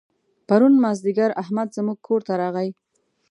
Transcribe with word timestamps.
پرون 0.47 0.73
مازدیګر 0.83 1.31
احمد 1.41 1.67
زموږ 1.77 1.97
کور 2.07 2.21
ته 2.27 2.33
راغی. 2.41 2.69